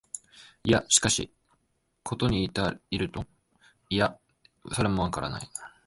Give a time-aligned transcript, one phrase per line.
[0.63, 1.31] いや、しかし、
[2.01, 2.43] ことに
[2.89, 3.27] 依ると、
[3.91, 4.17] いや、
[4.71, 5.47] それもわからない、